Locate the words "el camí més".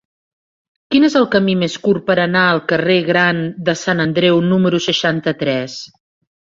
1.19-1.75